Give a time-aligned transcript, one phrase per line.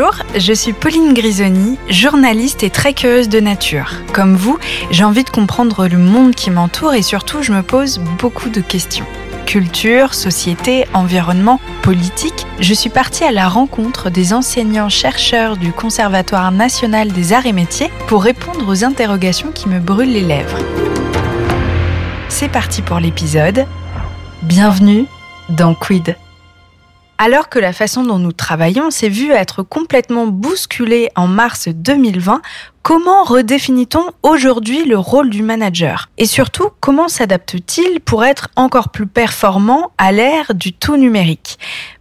[0.00, 3.92] Bonjour, je suis Pauline Grisoni, journaliste et curieuse de nature.
[4.14, 4.58] Comme vous,
[4.90, 8.62] j'ai envie de comprendre le monde qui m'entoure et surtout je me pose beaucoup de
[8.62, 9.04] questions.
[9.44, 17.12] Culture, société, environnement, politique, je suis partie à la rencontre des enseignants-chercheurs du Conservatoire national
[17.12, 20.58] des arts et métiers pour répondre aux interrogations qui me brûlent les lèvres.
[22.30, 23.66] C'est parti pour l'épisode.
[24.40, 25.04] Bienvenue
[25.50, 26.16] dans Quid.
[27.22, 32.40] Alors que la façon dont nous travaillons s'est vue être complètement bousculée en mars 2020,
[32.82, 36.08] comment redéfinit-on aujourd'hui le rôle du manager?
[36.16, 41.58] Et surtout, comment s'adapte-t-il pour être encore plus performant à l'ère du tout numérique?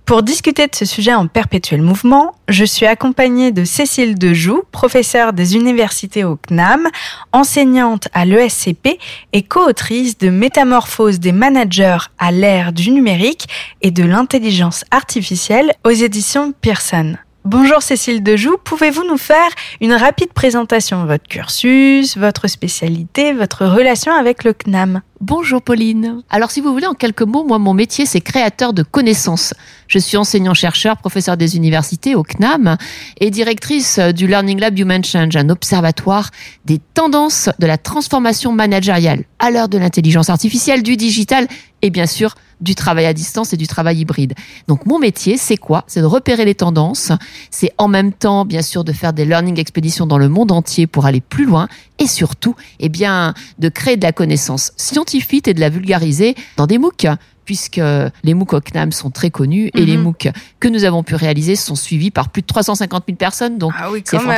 [0.09, 5.33] Pour discuter de ce sujet en perpétuel mouvement, je suis accompagnée de Cécile Dejoux, professeure
[5.33, 6.87] des universités au CNAM,
[7.31, 8.97] enseignante à l'ESCP
[9.33, 13.45] et co-autrice de Métamorphose des managers à l'ère du numérique
[13.83, 17.15] et de l'intelligence artificielle aux éditions Pearson.
[17.51, 19.49] Bonjour Cécile Dejoux, pouvez-vous nous faire
[19.81, 26.21] une rapide présentation de votre cursus, votre spécialité, votre relation avec le CNAM Bonjour Pauline.
[26.29, 29.55] Alors si vous voulez en quelques mots, moi mon métier c'est créateur de connaissances.
[29.87, 32.77] Je suis enseignant-chercheur, professeur des universités au CNAM
[33.19, 36.29] et directrice du Learning Lab Human Change, un observatoire
[36.65, 41.47] des tendances de la transformation managériale à l'heure de l'intelligence artificielle, du digital
[41.81, 44.33] et bien sûr du travail à distance et du travail hybride.
[44.67, 45.83] Donc mon métier, c'est quoi?
[45.87, 47.11] C'est de repérer les tendances,
[47.51, 50.85] c'est en même temps bien sûr de faire des learning expéditions dans le monde entier
[50.87, 51.67] pour aller plus loin
[51.99, 56.67] et surtout eh bien de créer de la connaissance scientifique et de la vulgariser dans
[56.67, 57.07] des MOOC
[57.45, 57.81] puisque
[58.23, 60.03] les MOOC au CNAM sont très connus et les Mhm.
[60.03, 60.29] MOOC
[60.59, 63.89] que nous avons pu réaliser sont suivis par plus de 350 000 personnes, donc Ah
[63.91, 64.37] oui, c'est même.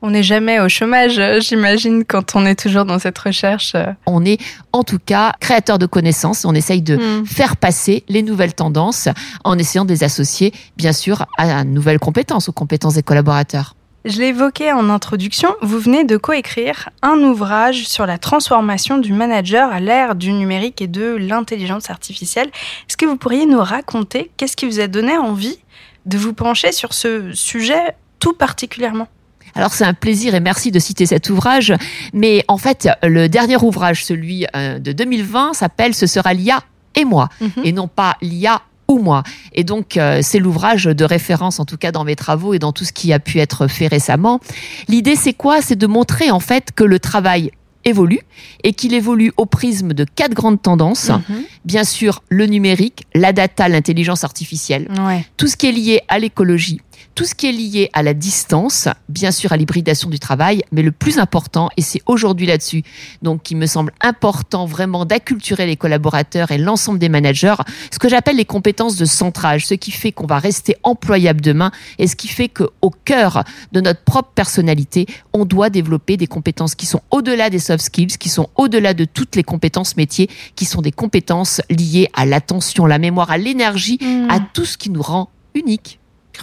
[0.00, 3.72] On n'est jamais au chômage, euh, j'imagine, quand on est toujours dans cette recherche.
[3.74, 3.86] euh.
[4.06, 4.38] On est
[4.72, 7.26] en tout cas créateur de connaissances, on essaye de Hmm.
[7.26, 9.08] faire passer les nouvelles tendances
[9.44, 13.74] en essayant de les associer, bien sûr, à nouvelles compétences, aux compétences des collaborateurs.
[14.04, 19.12] Je l'ai évoqué en introduction, vous venez de coécrire un ouvrage sur la transformation du
[19.12, 22.46] manager à l'ère du numérique et de l'intelligence artificielle.
[22.88, 25.58] Est-ce que vous pourriez nous raconter qu'est-ce qui vous a donné envie
[26.06, 29.08] de vous pencher sur ce sujet tout particulièrement?
[29.54, 31.74] Alors c'est un plaisir et merci de citer cet ouvrage,
[32.12, 36.60] mais en fait le dernier ouvrage, celui euh, de 2020, s'appelle Ce sera l'IA
[36.94, 37.50] et moi, Mhm.
[37.64, 39.22] et non pas l'IA ou moi.
[39.52, 42.72] Et donc euh, c'est l'ouvrage de référence en tout cas dans mes travaux et dans
[42.72, 44.40] tout ce qui a pu être fait récemment.
[44.88, 45.60] L'idée c'est quoi?
[45.60, 47.50] C'est de montrer en fait que le travail
[47.84, 48.20] évolue
[48.64, 51.10] et qu'il évolue au prisme de quatre grandes tendances.
[51.10, 51.42] Mhm.
[51.64, 55.24] Bien sûr, le numérique, la data, l'intelligence artificielle, Ouais.
[55.36, 56.80] tout ce qui est lié à l'écologie,
[57.14, 60.82] tout ce qui est lié à la distance, bien sûr à l'hybridation du travail, mais
[60.82, 62.82] le plus important, et c'est aujourd'hui là-dessus,
[63.22, 67.56] donc il me semble important vraiment d'acculturer les collaborateurs et l'ensemble des managers,
[67.90, 71.70] ce que j'appelle les compétences de centrage, ce qui fait qu'on va rester employable demain
[71.98, 76.74] et ce qui fait qu'au cœur de notre propre personnalité, on doit développer des compétences
[76.74, 80.64] qui sont au-delà des soft skills, qui sont au-delà de toutes les compétences métiers, qui
[80.64, 84.30] sont des compétences liées à l'attention, la mémoire, à l'énergie, Hmm.
[84.30, 85.98] à tout ce qui nous rend unique.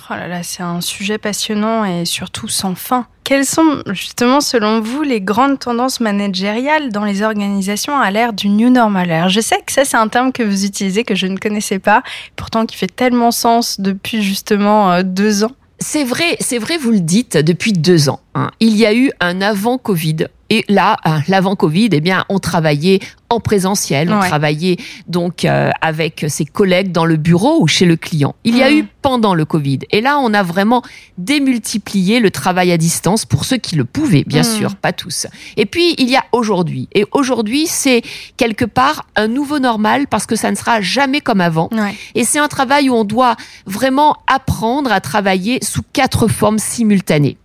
[0.10, 3.08] Oh là là, c'est un sujet passionnant et surtout sans fin.
[3.24, 8.50] Quelles sont justement, selon vous, les grandes tendances managériales dans les organisations à l'ère du
[8.50, 9.30] New Normal?
[9.30, 12.04] Je sais que ça, c'est un terme que vous utilisez, que je ne connaissais pas,
[12.36, 15.52] pourtant qui fait tellement sens depuis justement euh, deux ans.
[15.80, 18.20] C'est vrai, c'est vrai, vous le dites depuis deux ans.
[18.36, 18.52] hein.
[18.60, 20.28] Il y a eu un avant Covid.
[20.52, 24.28] Et là, euh, l'avant Covid, eh bien, on travaillait en présentiel, on Ouais.
[24.28, 28.36] travaillait donc euh, avec ses collègues dans le bureau ou chez le client.
[28.44, 28.78] Il y a Mhm.
[28.78, 29.80] eu pendant le Covid.
[29.90, 30.84] Et là, on a vraiment
[31.18, 34.58] démultiplié le travail à distance pour ceux qui le pouvaient, bien Mhm.
[34.58, 35.28] sûr, pas tous.
[35.58, 36.88] Et puis, il y a aujourd'hui.
[36.94, 38.04] Et aujourd'hui, c'est
[38.38, 41.70] quelque part un nouveau normal parce que ça ne sera jamais comme avant.
[41.72, 41.96] Ouais.
[42.14, 43.36] Et c'est un travail où on doit
[43.66, 47.38] vraiment apprendre à travailler sous quatre formes simultanées.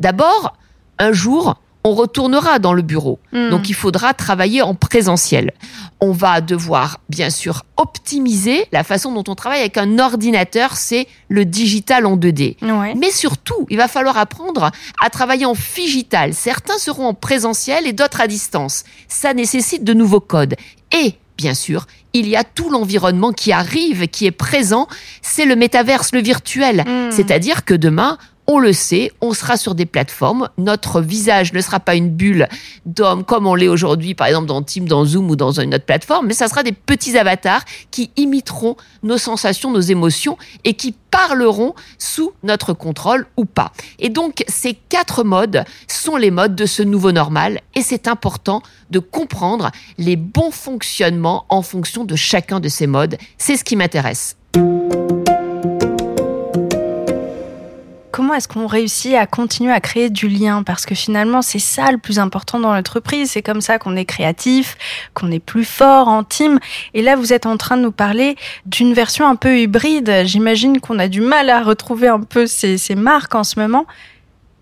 [0.00, 0.56] D'abord,
[0.98, 3.18] un jour, on retournera dans le bureau.
[3.32, 3.50] Hmm.
[3.50, 5.52] Donc il faudra travailler en présentiel.
[6.00, 11.08] On va devoir bien sûr optimiser la façon dont on travaille avec un ordinateur, c'est
[11.28, 12.56] le digital en 2D.
[12.62, 12.94] Ouais.
[12.94, 14.70] Mais surtout, il va falloir apprendre
[15.02, 16.34] à travailler en figital.
[16.34, 18.84] Certains seront en présentiel et d'autres à distance.
[19.08, 20.56] Ça nécessite de nouveaux codes.
[20.92, 24.88] Et, bien sûr, il y a tout l'environnement qui arrive, qui est présent.
[25.22, 26.84] C'est le métaverse, le virtuel.
[26.86, 27.10] Hmm.
[27.10, 28.18] C'est-à-dire que demain,
[28.50, 30.48] on le sait, on sera sur des plateformes.
[30.56, 32.48] Notre visage ne sera pas une bulle
[32.86, 35.84] d'homme comme on l'est aujourd'hui, par exemple dans Teams, dans Zoom ou dans une autre
[35.84, 40.94] plateforme, mais ça sera des petits avatars qui imiteront nos sensations, nos émotions et qui
[41.10, 43.72] parleront sous notre contrôle ou pas.
[43.98, 48.62] Et donc, ces quatre modes sont les modes de ce nouveau normal et c'est important
[48.90, 53.18] de comprendre les bons fonctionnements en fonction de chacun de ces modes.
[53.36, 54.38] C'est ce qui m'intéresse.
[58.34, 60.62] Est-ce qu'on réussit à continuer à créer du lien?
[60.62, 63.30] Parce que finalement, c'est ça le plus important dans l'entreprise.
[63.30, 64.76] C'est comme ça qu'on est créatif,
[65.14, 66.58] qu'on est plus fort en team.
[66.94, 68.36] Et là, vous êtes en train de nous parler
[68.66, 70.22] d'une version un peu hybride.
[70.24, 73.86] J'imagine qu'on a du mal à retrouver un peu ces, ces marques en ce moment.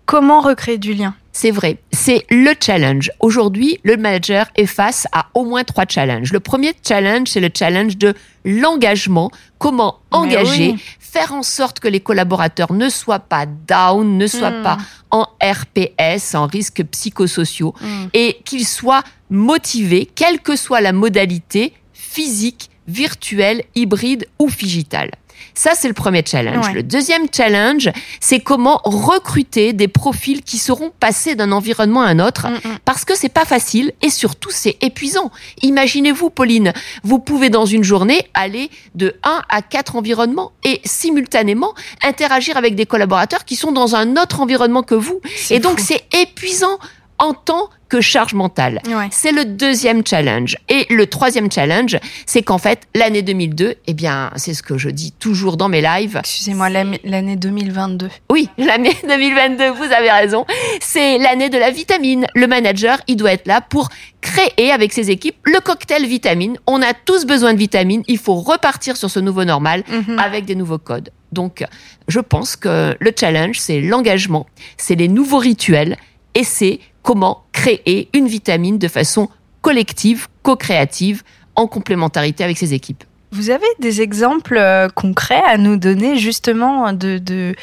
[0.05, 1.15] Comment recréer du lien?
[1.37, 3.11] C'est vrai, c'est le challenge.
[3.19, 6.33] Aujourd'hui, le manager est face à au moins trois challenges.
[6.33, 9.29] Le premier challenge, c'est le challenge de l'engagement.
[9.59, 14.63] Comment engager, faire en sorte que les collaborateurs ne soient pas down, ne soient hmm.
[14.63, 14.77] pas
[15.11, 18.07] en RPS, en risques psychosociaux, hmm.
[18.15, 25.11] et qu'ils soient motivés, quelle que soit la modalité physique, virtuelle, hybride ou digitale.
[25.53, 26.71] Ça, c'est le premier challenge.
[26.73, 27.89] Le deuxième challenge,
[28.19, 32.77] c'est comment recruter des profils qui seront passés d'un environnement à un autre, mm, mm.
[32.85, 35.31] parce que c'est pas facile et surtout c'est épuisant.
[35.61, 36.73] Imaginez-vous, Pauline,
[37.03, 41.73] vous pouvez dans une journée aller de 1 à 4 environnements et simultanément
[42.03, 45.21] interagir avec des collaborateurs qui sont dans un autre environnement que vous.
[45.49, 46.77] Et donc c'est épuisant
[47.19, 48.81] en temps que charge mentale.
[49.11, 50.57] C'est le deuxième challenge.
[50.69, 54.89] Et le troisième challenge, c'est qu'en fait, l'année 2002, eh bien, c'est ce que je
[54.89, 56.17] dis toujours dans mes lives.
[56.17, 58.09] Excusez-moi, l'année 2022.
[58.29, 60.45] Oui, l'année 2022, vous avez raison.
[60.81, 62.27] C'est l'année de la vitamine.
[62.35, 63.89] Le manager, il doit être là pour
[64.21, 66.57] créer avec ses équipes le cocktail vitamine.
[66.67, 68.03] On a tous besoin de vitamines.
[68.07, 70.19] Il faut repartir sur ce nouveau normal mhm.
[70.19, 71.11] avec des nouveaux codes.
[71.31, 71.63] Donc,
[72.07, 74.45] je pense que le challenge, c'est l'engagement,
[74.77, 75.97] c'est les nouveaux rituels
[76.35, 79.29] et c'est comment créer une vitamine de façon
[79.61, 81.23] collective, co-créative,
[81.55, 83.05] en complémentarité avec ses équipes.
[83.31, 87.55] Vous avez des exemples euh, concrets à nous donner justement de, de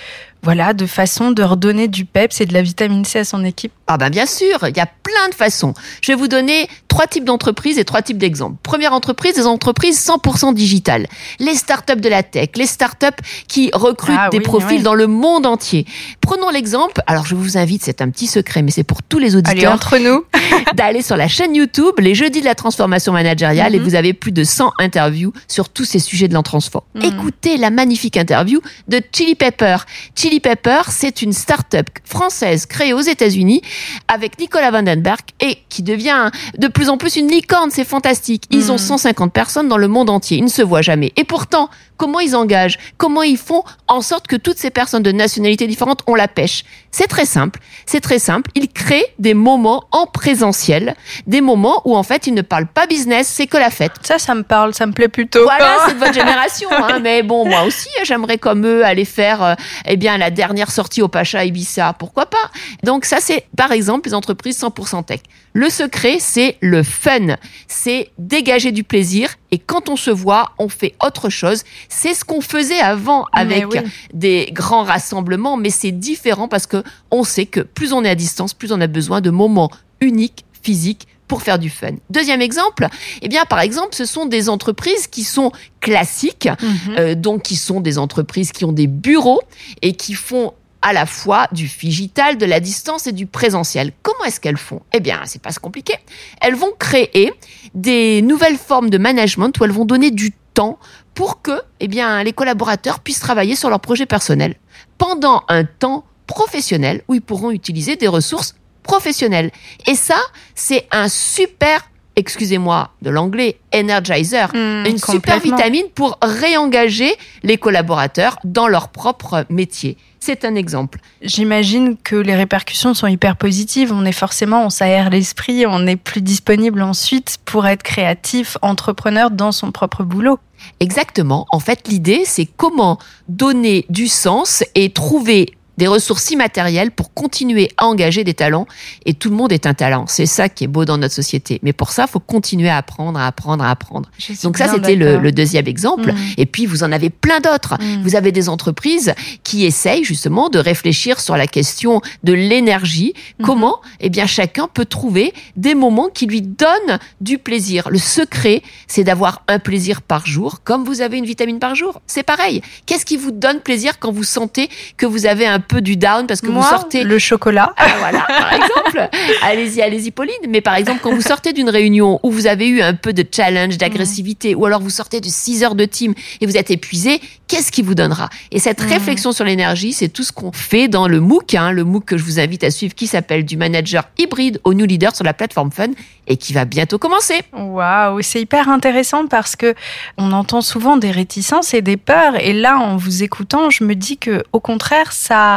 [0.44, 3.72] voilà, de façon de redonner du peps et de la vitamine C à son équipe
[3.86, 5.72] Ah ben bien sûr, il y a plein de façons.
[6.02, 8.56] Je vais vous donner trois types d'entreprises et trois types d'exemples.
[8.62, 11.06] Première entreprise, des entreprises 100% digitales.
[11.40, 13.06] Les startups de la tech, les startups
[13.48, 15.86] qui recrutent ah des profils dans le monde entier.
[16.20, 19.34] Prenons l'exemple, alors je vous invite, c'est un petit secret, mais c'est pour tous les
[19.34, 19.56] auditeurs.
[19.56, 20.24] Allez, entre nous.
[20.74, 23.84] d'aller sur la chaîne YouTube, les jeudis de la transformation managériale, et mhm.
[23.84, 26.84] vous avez plus de 100 interviews sur tous ces sujets de l'entransfort.
[26.94, 27.02] Mhm.
[27.02, 29.78] Écoutez la magnifique interview de Chili Pepper.
[30.14, 33.62] Chili Pepper, c'est une start-up française créée aux États-Unis
[34.08, 37.70] avec Nicolas Vandenberg et qui devient de plus en plus une licorne.
[37.70, 38.44] C'est fantastique.
[38.50, 39.32] Ils ont 150 hmm.
[39.32, 40.38] personnes dans le monde entier.
[40.38, 41.12] Ils ne se voient jamais.
[41.16, 42.78] Et pourtant, comment ils engagent?
[42.96, 46.64] Comment ils font en sorte que toutes ces personnes de nationalités différentes ont la pêche?
[46.96, 47.58] C'est très simple.
[47.86, 48.52] C'est très simple.
[48.54, 50.94] Ils créent des moments en présentiel,
[51.26, 53.94] des moments où en fait ils ne parlent pas business, c'est que la fête.
[54.02, 55.42] Ça, ça me parle, ça me plaît plutôt.
[55.42, 56.68] Voilà, c'est de votre génération.
[56.70, 57.00] Hein.
[57.02, 59.54] Mais bon, moi aussi, j'aimerais comme eux aller faire, euh,
[59.86, 61.94] eh bien, la dernière sortie au Pacha Ibiza.
[61.98, 62.48] Pourquoi pas?
[62.84, 65.18] Donc ça, c'est par exemple les entreprises 100% tech.
[65.54, 67.36] Le secret, c'est le fun.
[67.68, 69.30] C'est dégager du plaisir.
[69.52, 71.62] Et quand on se voit, on fait autre chose.
[71.88, 73.64] C'est ce qu'on faisait avant avec
[74.12, 78.16] des grands rassemblements, mais c'est différent parce que on sait que plus on est à
[78.16, 79.70] distance, plus on a besoin de moments
[80.00, 81.92] uniques, physiques, pour faire du fun.
[82.10, 82.88] Deuxième exemple,
[83.22, 86.94] eh bien par exemple, ce sont des entreprises qui sont classiques, mhm.
[86.98, 89.40] euh, donc qui sont des entreprises qui ont des bureaux
[89.82, 90.52] et qui font
[90.84, 93.92] à la fois du digital, de la distance et du présentiel.
[94.02, 94.82] Comment est-ce qu'elles font?
[94.92, 95.94] Eh bien, c'est pas compliqué.
[96.42, 97.32] Elles vont créer
[97.74, 100.78] des nouvelles formes de management où elles vont donner du temps
[101.14, 104.56] pour que, eh bien, les collaborateurs puissent travailler sur leur projet personnel
[104.98, 109.50] pendant un temps professionnel où ils pourront utiliser des ressources professionnelles.
[109.86, 110.20] Et ça,
[110.54, 118.38] c'est un super excusez-moi de l'anglais, energizer, hmm, une super vitamine pour réengager les collaborateurs
[118.44, 119.96] dans leur propre métier.
[120.20, 121.00] C'est un exemple.
[121.20, 123.92] J'imagine que les répercussions sont hyper positives.
[123.92, 129.30] On est forcément, on s'aère l'esprit, on est plus disponible ensuite pour être créatif, entrepreneur
[129.30, 130.38] dans son propre boulot.
[130.80, 131.46] Exactement.
[131.50, 137.70] En fait, l'idée, c'est comment donner du sens et trouver des ressources immatérielles pour continuer
[137.76, 138.66] à engager des talents.
[139.06, 140.04] Et tout le monde est un talent.
[140.08, 141.60] C'est ça qui est beau dans notre société.
[141.62, 144.10] Mais pour ça, il faut continuer à apprendre, à apprendre, à apprendre.
[144.42, 146.12] Donc ça, c'était le, deuxième exemple.
[146.12, 146.18] Mm.
[146.38, 147.74] Et puis, vous en avez plein d'autres.
[147.80, 148.02] Mm.
[148.02, 153.14] Vous avez des entreprises qui essayent justement de réfléchir sur la question de l'énergie.
[153.14, 153.44] Mm-hmm.
[153.44, 157.90] Comment Eh bien, chacun peut trouver des moments qui lui donnent du plaisir.
[157.90, 162.00] Le secret, c'est d'avoir un plaisir par jour, comme vous avez une vitamine par jour.
[162.06, 162.62] C'est pareil.
[162.86, 166.26] Qu'est-ce qui vous donne plaisir quand vous sentez que vous avez un peu du down
[166.26, 167.72] parce que vous sortez le chocolat.
[167.76, 169.08] Ah, voilà, par exemple.
[169.42, 170.34] allez-y, allez-y, Pauline.
[170.48, 173.24] Mais par exemple, quand vous sortez d'une réunion où vous avez eu un peu de
[173.28, 177.20] challenge, d'agressivité, ou alors vous sortez de 6 heures de team et vous êtes épuisé,
[177.48, 178.28] qu'est-ce qui vous donnera?
[178.52, 181.84] Et cette réflexion sur l'énergie, c'est tout ce qu'on fait dans le MOOC, hein, le
[181.84, 185.14] MOOC que je vous invite à suivre, qui s'appelle du manager hybride au new leader
[185.14, 185.88] sur la plateforme Fun
[186.26, 187.42] et qui va bientôt commencer.
[187.52, 189.74] Waouh, c'est hyper intéressant parce que
[190.16, 193.94] on entend souvent des réticences et des peurs, et là, en vous écoutant, je me
[193.94, 195.53] dis que au contraire, ça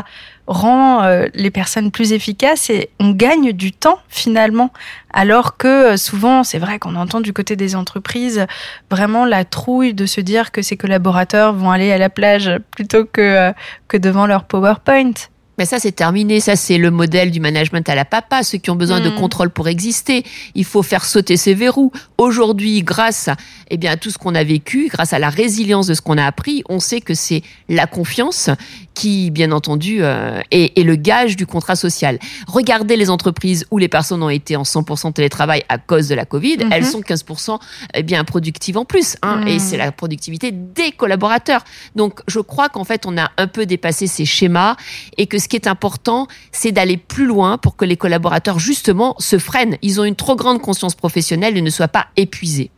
[0.47, 4.71] rend euh, les personnes plus efficaces et on gagne du temps finalement.
[5.13, 8.45] Alors que euh, souvent, c'est vrai qu'on entend du côté des entreprises
[8.89, 13.05] vraiment la trouille de se dire que ces collaborateurs vont aller à la plage plutôt
[13.05, 13.51] que,
[13.87, 15.13] que devant leur PowerPoint.
[15.57, 16.39] Mais ça, c'est terminé.
[16.39, 19.15] Ça, c'est le modèle du management à la papa, ceux qui ont besoin de hmm.
[19.15, 20.23] contrôle pour exister.
[20.53, 21.91] Il faut faire sauter ces verrous.
[22.17, 23.29] Aujourd'hui, grâce
[23.71, 26.17] eh bien, à tout ce qu'on a vécu, grâce à la résilience de ce qu'on
[26.17, 28.51] a appris, on sait que c'est la confiance
[28.97, 32.17] qui, bien entendu, euh, est, le gage du contrat social.
[32.47, 36.25] Regardez les entreprises où les personnes ont été en 100% télétravail à cause de la
[36.25, 36.71] Covid, mhm.
[36.71, 37.59] elles sont 15%
[37.93, 39.15] eh bien productives en plus.
[39.21, 39.59] Hein, Et hmm.
[39.59, 41.63] c'est la productivité des collaborateurs.
[41.95, 44.75] Donc, je crois qu'en fait, on a un peu dépassé ces schémas
[45.17, 49.15] et que ce qui est important, c'est d'aller plus loin pour que les collaborateurs, justement,
[49.19, 49.77] se freinent.
[49.83, 52.71] Ils ont une trop grande conscience professionnelle et ne soient pas épuisés.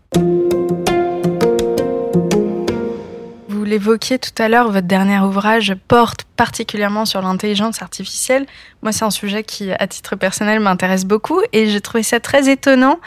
[3.69, 8.45] L'évoquiez tout à l'heure, votre dernier ouvrage porte particulièrement sur l'intelligence artificielle.
[8.81, 12.49] Moi, c'est un sujet qui, à titre personnel, m'intéresse beaucoup et j'ai trouvé ça très
[12.49, 12.99] étonnant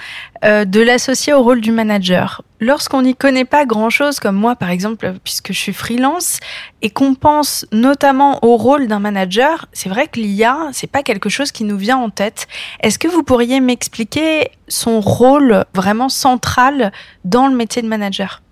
[0.45, 2.43] euh, de l'associer au rôle du manager.
[2.61, 6.39] Lorsqu'on n'y connaît pas grand-chose, comme moi par exemple, puisque je suis freelance,
[6.81, 11.29] et qu'on pense notamment au rôle d'un manager, c'est vrai que l'IA, c'est pas quelque
[11.29, 12.47] chose qui nous vient en tête.
[12.81, 16.93] Est-ce que vous pourriez m'expliquer son rôle vraiment central
[17.25, 18.43] dans le métier de manager?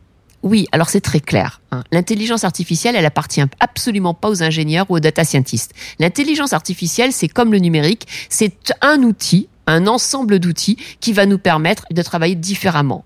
[0.42, 1.60] Oui, alors c'est très clair.
[1.70, 1.84] Hein.
[1.92, 5.74] L'intelligence artificielle, elle appartient absolument pas aux ingénieurs ou aux data scientists.
[5.98, 11.38] L'intelligence artificielle, c'est comme le numérique, c'est un outil, un ensemble d'outils qui va nous
[11.38, 13.04] permettre de travailler différemment.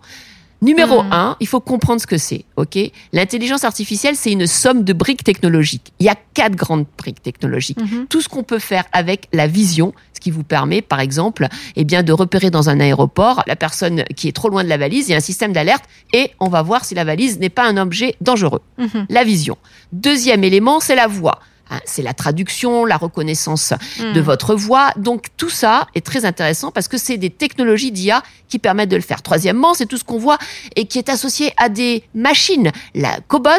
[0.64, 1.12] Numéro hmm.
[1.12, 2.46] un, il faut comprendre ce que c'est.
[2.56, 2.78] Ok,
[3.12, 5.92] l'intelligence artificielle, c'est une somme de briques technologiques.
[6.00, 7.78] Il y a quatre grandes briques technologiques.
[7.78, 8.06] Mhm.
[8.08, 11.84] Tout ce qu'on peut faire avec la vision, ce qui vous permet, par exemple, eh
[11.84, 15.08] bien, de repérer dans un aéroport la personne qui est trop loin de la valise.
[15.08, 17.66] Il y a un système d'alerte et on va voir si la valise n'est pas
[17.66, 18.62] un objet dangereux.
[18.78, 19.06] Mhm.
[19.10, 19.58] La vision.
[19.92, 21.40] Deuxième élément, c'est la voix.
[21.74, 24.24] Hein, c'est la traduction, la reconnaissance de hmm.
[24.24, 24.92] votre voix.
[24.96, 28.96] Donc tout ça est très intéressant parce que c'est des technologies d'IA qui permettent de
[28.96, 29.22] le faire.
[29.22, 30.38] Troisièmement, c'est tout ce qu'on voit
[30.76, 33.50] et qui est associé à des machines, la cobot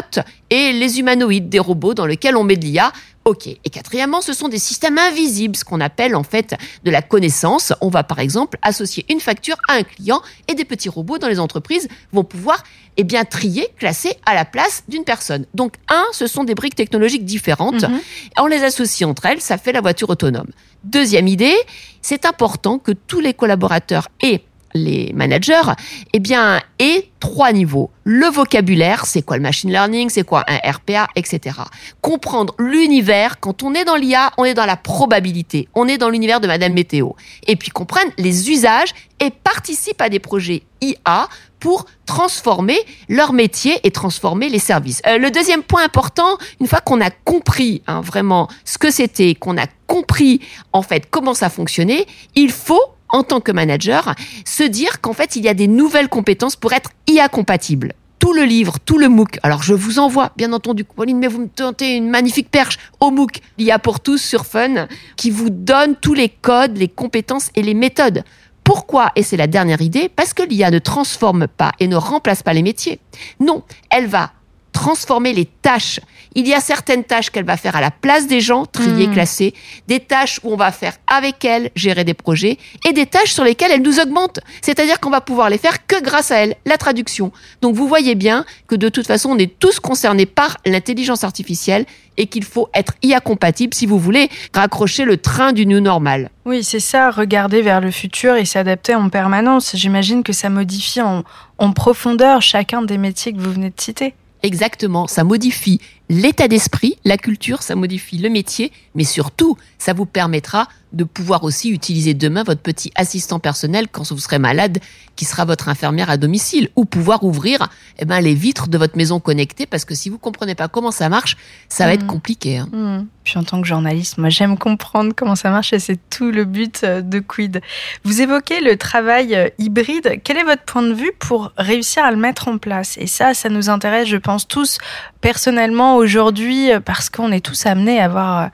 [0.50, 2.92] et les humanoïdes, des robots dans lesquels on met de l'IA
[3.26, 3.48] Ok.
[3.48, 6.54] Et quatrièmement, ce sont des systèmes invisibles, ce qu'on appelle en fait
[6.84, 7.72] de la connaissance.
[7.80, 11.26] On va par exemple associer une facture à un client et des petits robots dans
[11.26, 12.62] les entreprises vont pouvoir
[12.96, 15.44] eh bien trier, classer à la place d'une personne.
[15.54, 17.82] Donc un, ce sont des briques technologiques différentes.
[17.82, 18.00] Mhm.
[18.38, 20.48] On les associe entre elles, ça fait la voiture autonome.
[20.84, 21.56] Deuxième idée,
[22.02, 24.44] c'est important que tous les collaborateurs aient
[24.76, 25.72] les managers,
[26.12, 27.90] eh bien, et trois niveaux.
[28.04, 31.56] Le vocabulaire, c'est quoi le machine learning, c'est quoi un RPA, etc.
[32.00, 36.10] Comprendre l'univers, quand on est dans l'IA, on est dans la probabilité, on est dans
[36.10, 37.10] l'univers de Madame Météo.
[37.46, 41.28] Et puis comprendre les usages et participe à des projets IA
[41.58, 42.78] pour transformer
[43.08, 45.02] leur métier et transformer les services.
[45.06, 49.34] Euh, le deuxième point important, une fois qu'on a compris hein, vraiment ce que c'était,
[49.34, 50.40] qu'on a compris
[50.72, 55.36] en fait comment ça fonctionnait, il faut en tant que manager, se dire qu'en fait,
[55.36, 57.92] il y a des nouvelles compétences pour être IA compatible.
[58.18, 59.38] Tout le livre, tout le MOOC.
[59.42, 63.10] Alors, je vous envoie, bien entendu, Pauline, mais vous me tentez une magnifique perche au
[63.10, 67.62] MOOC l'IA pour tous sur Fun, qui vous donne tous les codes, les compétences et
[67.62, 68.24] les méthodes.
[68.64, 69.12] Pourquoi?
[69.14, 72.54] Et c'est la dernière idée, parce que l'IA ne transforme pas et ne remplace pas
[72.54, 72.98] les métiers.
[73.38, 74.32] Non, elle va
[74.76, 76.00] transformer les tâches.
[76.34, 79.12] Il y a certaines tâches qu'elle va faire à la place des gens, trier, hmm.
[79.14, 79.54] classer,
[79.88, 83.42] des tâches où on va faire avec elle, gérer des projets, et des tâches sur
[83.42, 84.40] lesquelles elle nous augmente.
[84.60, 87.32] C'est-à-dire qu'on va pouvoir les faire que grâce à elle, la traduction.
[87.62, 91.86] Donc vous voyez bien que de toute façon, on est tous concernés par l'intelligence artificielle
[92.18, 96.28] et qu'il faut être IA compatible si vous voulez raccrocher le train du new normal.
[96.44, 99.74] Oui, c'est ça, regarder vers le futur et s'adapter en permanence.
[99.74, 104.12] J'imagine que ça modifie en profondeur chacun des métiers que vous venez de citer.
[104.42, 110.06] Exactement, ça modifie l'état d'esprit, la culture, ça modifie le métier, mais surtout, ça vous
[110.06, 114.78] permettra de pouvoir aussi utiliser demain votre petit assistant personnel quand vous serez malade,
[115.16, 118.96] qui sera votre infirmière à domicile, ou pouvoir ouvrir eh ben, les vitres de votre
[118.96, 121.36] maison connectée, parce que si vous comprenez pas comment ça marche,
[121.68, 122.08] ça va être mmh.
[122.08, 122.58] compliqué.
[122.58, 122.68] Hein.
[122.72, 123.06] Mmh.
[123.24, 126.44] Puis en tant que journaliste, moi j'aime comprendre comment ça marche et c'est tout le
[126.44, 127.60] but euh, de Quid.
[128.04, 130.20] Vous évoquez le travail euh, hybride.
[130.22, 132.96] Quel est votre point de vue pour réussir à le mettre en place?
[132.98, 134.78] Et ça, ça nous intéresse, je pense, tous
[135.20, 138.50] personnellement aujourd'hui, euh, parce qu'on est tous amenés à avoir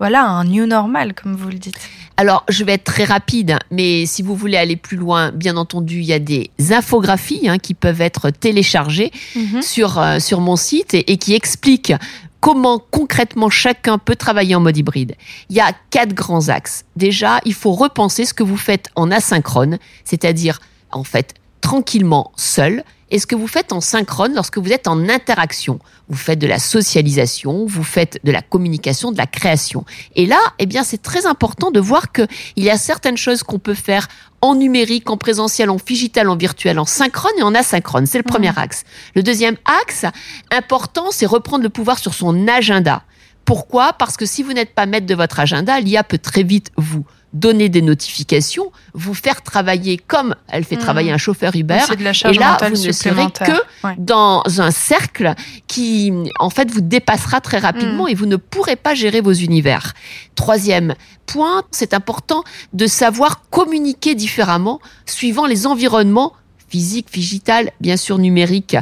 [0.00, 1.78] voilà, un new normal, comme vous le dites.
[2.16, 5.98] Alors, je vais être très rapide, mais si vous voulez aller plus loin, bien entendu,
[5.98, 9.60] il y a des infographies hein, qui peuvent être téléchargées mhm.
[9.60, 11.92] sur, euh, sur mon site et, qui expliquent
[12.40, 15.16] comment concrètement chacun peut travailler en mode hybride.
[15.50, 16.84] Il y a quatre grands axes.
[16.96, 20.60] Déjà, il faut repenser ce que vous faites en asynchrone, c'est-à-dire,
[20.92, 21.34] en fait,
[21.70, 25.78] tranquillement seul et ce que vous faites en synchrone lorsque vous êtes en interaction.
[26.08, 29.84] Vous faites de la socialisation, vous faites de la communication, de la création.
[30.16, 33.60] Et là, eh bien, c'est très important de voir qu'il y a certaines choses qu'on
[33.60, 34.08] peut faire
[34.40, 38.06] en numérique, en présentiel, en digital, en virtuel, en synchrone et en asynchrone.
[38.06, 38.82] C'est le premier axe.
[39.14, 40.06] Le deuxième axe
[40.50, 43.04] important, c'est reprendre le pouvoir sur son agenda.
[43.50, 43.94] Pourquoi?
[43.94, 47.04] Parce que si vous n'êtes pas maître de votre agenda, l'IA peut très vite vous
[47.32, 50.78] donner des notifications, vous faire travailler comme elle fait mmh.
[50.78, 51.80] travailler un chauffeur Uber.
[51.98, 55.34] et là, vous ne serez que dans un cercle
[55.66, 58.10] qui, en fait, vous dépassera très rapidement mmh.
[58.10, 59.94] et vous ne pourrez pas gérer vos univers.
[60.36, 60.94] Troisième
[61.26, 66.34] point, c'est important de savoir communiquer différemment suivant les environnements
[66.68, 68.76] physiques, digital, bien sûr numériques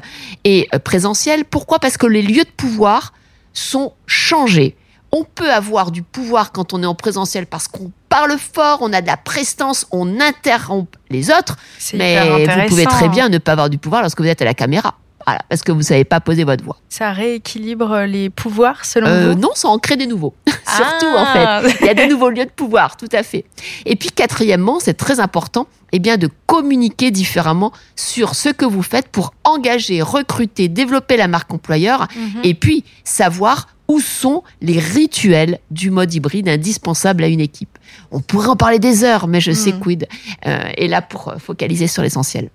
[0.45, 1.47] et euh, présentiels.
[1.47, 1.79] Pourquoi?
[1.79, 3.15] Parce que les lieux de pouvoir
[3.59, 4.77] sont changés.
[5.11, 8.93] On peut avoir du pouvoir quand on est en présentiel parce qu'on parle fort, on
[8.93, 11.57] a de la prestance, on interrompt les autres.
[11.95, 14.55] Mais vous pouvez très bien ne pas avoir du pouvoir lorsque vous êtes à la
[14.55, 14.95] caméra.
[15.29, 16.79] Voilà, parce que vous savez pas poser votre voix.
[16.89, 20.35] Ça rééquilibre les pouvoirs selon euh, vous Non, ça en crée des nouveaux.
[20.47, 21.61] Surtout en ah.
[21.63, 23.45] fait, il y a des nouveaux lieux de pouvoir, tout à fait.
[23.85, 28.83] Et puis quatrièmement, c'est très important, eh bien de communiquer différemment sur ce que vous
[28.83, 32.41] faites pour engager, recruter, développer la marque employeur, mhm.
[32.45, 37.77] et puis savoir où sont les rituels du mode hybride indispensables à une équipe.
[38.13, 39.81] On pourrait en parler des heures, mais je sais mhm.
[39.81, 40.09] quid
[40.47, 42.49] euh, est là pour focaliser sur l'essentiel.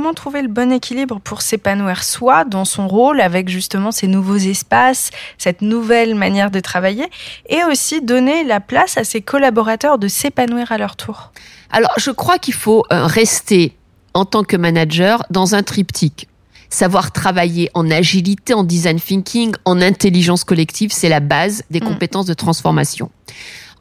[0.00, 4.38] Comment trouver le bon équilibre pour s'épanouir soi dans son rôle avec justement ces nouveaux
[4.38, 7.04] espaces, cette nouvelle manière de travailler
[7.50, 11.32] et aussi donner la place à ses collaborateurs de s'épanouir à leur tour?
[11.70, 13.76] Alors je crois qu'il faut euh, rester
[14.14, 16.28] en tant que manager dans un triptyque.
[16.70, 21.84] Savoir travailler en agilité, en design thinking, en intelligence collective, c'est la base des mm.
[21.84, 23.10] compétences de transformation.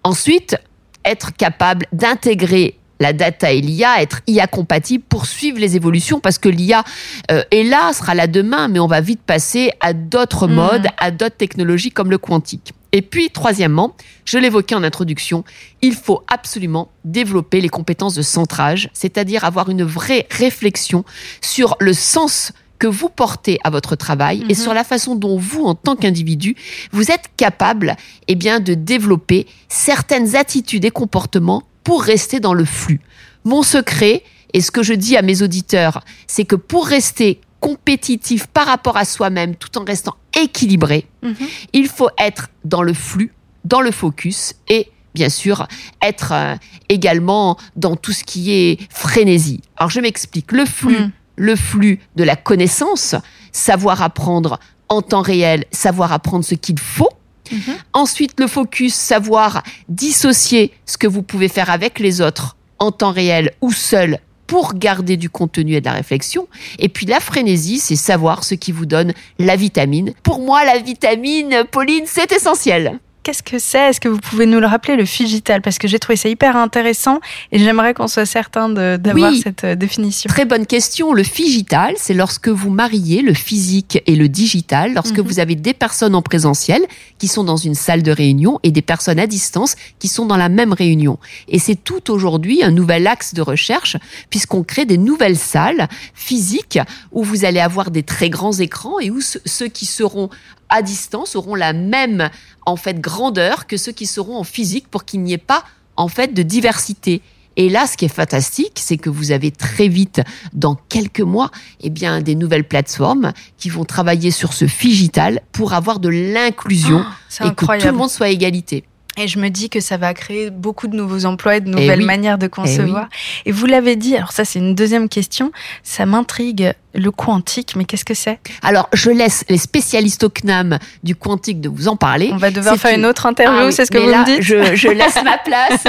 [0.04, 0.58] Ensuite,
[1.06, 6.38] être capable d'intégrer la data et l'IA, être IA compatible pour suivre les évolutions parce
[6.38, 6.84] que l'IA
[7.32, 10.54] euh, est là, sera là demain, mais on va vite passer à d'autres mm.
[10.54, 12.74] modes, à d'autres technologies comme le quantique.
[12.92, 15.44] Et puis, troisièmement, je l'évoquais en introduction,
[15.82, 21.06] il faut absolument développer les compétences de centrage, c'est-à-dire avoir une vraie réflexion
[21.42, 24.62] sur le sens que vous portez à votre travail et mm-hmm.
[24.62, 26.56] sur la façon dont vous, en tant qu'individu,
[26.92, 27.96] vous êtes capable,
[28.28, 33.02] eh bien, de développer certaines attitudes et comportements pour rester dans le flux.
[33.46, 34.22] Mon secret,
[34.54, 38.96] et ce que je dis à mes auditeurs, c'est que pour rester compétitif par rapport
[38.96, 41.34] à soi-même tout en restant équilibré, mhm.
[41.74, 43.34] il faut être dans le flux,
[43.66, 45.68] dans le focus et bien sûr
[46.00, 46.56] être euh,
[46.90, 49.62] également dans tout ce qui est frénésie.
[49.76, 51.12] Alors je m'explique, le flux, mhm.
[51.38, 53.16] le flux de la connaissance,
[53.52, 57.10] savoir apprendre en temps réel, savoir apprendre ce qu'il faut,
[57.52, 57.76] Mhm.
[57.94, 63.12] Ensuite, le focus, savoir dissocier ce que vous pouvez faire avec les autres en temps
[63.12, 66.48] réel ou seul pour garder du contenu et de la réflexion.
[66.80, 70.14] Et puis la frénésie, c'est savoir ce qui vous donne la vitamine.
[70.24, 73.00] Pour moi, la vitamine, Pauline, c'est essentiel.
[73.30, 73.92] Qu'est-ce que c'est?
[73.92, 76.58] Est-ce que vous pouvez nous le rappeler, le figital Parce que j'ai trouvé ça hyper
[76.58, 77.20] intéressant
[77.52, 80.28] et j'aimerais qu'on soit certain d'avoir cette euh, définition.
[80.28, 81.14] Très bonne question.
[81.14, 85.28] Le figital, c'est lorsque vous mariez le physique et le digital, lorsque mhm.
[85.28, 86.82] vous avez des personnes en présentiel
[87.20, 90.38] qui sont dans une salle de réunion et des personnes à distance qui sont dans
[90.38, 91.20] la même réunion.
[91.50, 93.96] Et c'est tout aujourd'hui un nouvel axe de recherche
[94.32, 96.80] puisqu'on crée des nouvelles salles physiques
[97.12, 100.32] où vous allez avoir des très grands écrans et où ceux qui seront
[100.70, 102.30] à distance auront la même
[102.70, 105.64] en fait grandeur que ceux qui seront en physique pour qu'il n'y ait pas
[105.96, 107.22] en fait de diversité.
[107.56, 110.22] Et là, ce qui est fantastique, c'est que vous avez très vite,
[110.54, 111.52] dans quelques mois,
[111.82, 117.04] eh bien, des nouvelles plateformes qui vont travailler sur ce figital pour avoir de l'inclusion
[117.04, 118.86] oh, et que tout le monde soit à égalité.
[119.20, 121.72] Et je me dis que ça va créer beaucoup de nouveaux emplois et de eh
[121.72, 123.10] nouvelles manières de concevoir.
[123.46, 125.52] Et, vous l'avez dit, alors ça c'est une deuxième question,
[125.84, 128.40] ça m'intrigue, le quantique, mais qu'est-ce que c'est?
[128.62, 132.32] Alors je laisse les spécialistes au CNAM du quantique de vous en parler.
[132.34, 134.76] On va devoir faire une autre interview, ah c'est ce que vous me dites je,
[134.76, 135.84] je laisse ma place.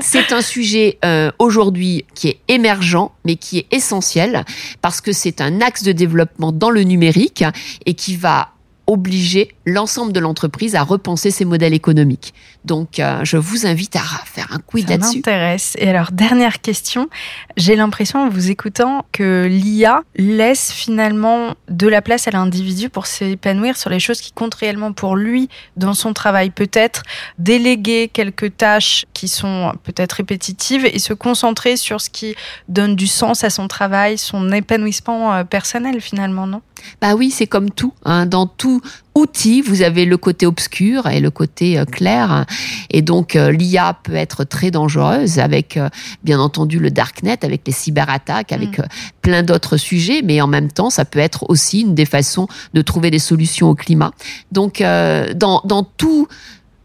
[0.00, 4.44] C'est un sujet euh, aujourd'hui qui est émergent, mais qui est essentiel,
[4.82, 7.44] parce que c'est un axe de développement dans le numérique
[7.86, 8.50] et qui va
[8.86, 12.34] obliger l'ensemble de l'entreprise à repenser ses modèles économiques.
[12.64, 15.10] Donc, euh, je vous invite à faire un quiz là-dessus.
[15.10, 15.76] Ça m'intéresse.
[15.78, 17.08] Et alors, dernière question.
[17.56, 23.06] J'ai l'impression, en vous écoutant, que l'IA laisse finalement de la place à l'individu pour
[23.06, 26.50] s'épanouir sur les choses qui comptent réellement pour lui dans son travail.
[26.50, 27.02] Peut-être
[27.38, 32.34] déléguer quelques tâches qui sont peut-être répétitives et se concentrer sur ce qui
[32.68, 36.62] donne du sens à son travail, son épanouissement euh, personnel finalement, non?
[37.00, 37.92] Bah oui, c'est comme tout.
[38.04, 38.26] Hein.
[38.26, 42.46] Dans tout tout outil, vous avez le côté obscur et le côté euh, clair.
[42.90, 45.88] Et donc, euh, l'IA peut être très dangereuse avec, euh,
[46.24, 48.86] bien entendu, le darknet, avec les cyberattaques, avec mm.
[49.22, 50.22] plein d'autres sujets.
[50.24, 53.70] Mais en même temps, ça peut être aussi une des façons de trouver des solutions
[53.70, 54.12] au climat.
[54.50, 56.28] Donc, dans, dans tout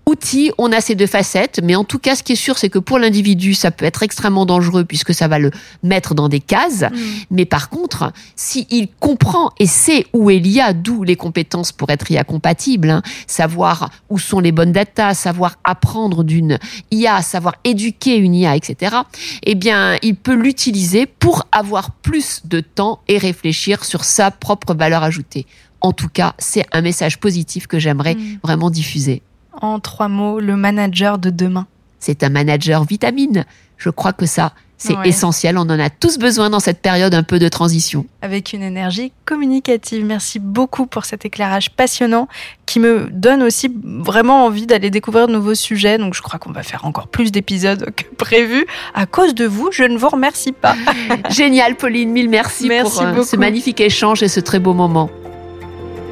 [0.09, 2.69] outil, on a ces deux facettes, mais en tout cas, ce qui est sûr, c'est
[2.69, 5.51] que pour l'individu, ça peut être extrêmement dangereux puisque ça va le
[5.83, 6.81] mettre dans des cases.
[6.81, 6.95] Mm.
[7.31, 12.11] Mais par contre, s'il comprend et sait où est l'IA, d'où les compétences pour être
[12.11, 16.57] IA compatible, hein, savoir où sont les bonnes datas, savoir apprendre d'une
[16.91, 18.97] IA, savoir éduquer une IA, etc.,
[19.43, 24.73] eh bien, il peut l'utiliser pour avoir plus de temps et réfléchir sur sa propre
[24.73, 25.45] valeur ajoutée.
[25.81, 28.39] En tout cas, c'est un message positif que j'aimerais mm.
[28.43, 29.21] vraiment diffuser
[29.61, 31.67] en trois mots le manager de demain
[31.99, 33.45] C'est un manager vitamine.
[33.77, 35.57] Je crois que ça, c'est essentiel.
[35.57, 38.05] On en a tous besoin dans cette période un peu de transition.
[38.21, 40.05] Avec une énergie communicative.
[40.05, 42.27] Merci beaucoup pour cet éclairage passionnant
[42.65, 45.97] qui me donne aussi vraiment envie d'aller découvrir de nouveaux sujets.
[45.97, 48.65] Donc je crois qu'on va faire encore plus d'épisodes que prévu.
[48.93, 50.75] À cause de vous, je ne vous remercie pas.
[51.29, 52.11] Génial, Pauline.
[52.11, 55.09] Mille merci, merci pour euh, ce magnifique échange et ce très beau moment.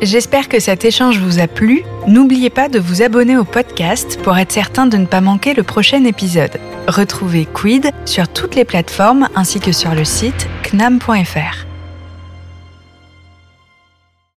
[0.01, 1.83] J'espère que cet échange vous a plu.
[2.07, 5.63] N'oubliez pas de vous abonner au podcast pour être certain de ne pas manquer le
[5.63, 6.59] prochain épisode.
[6.87, 11.66] Retrouvez Quid sur toutes les plateformes ainsi que sur le site knam.fr.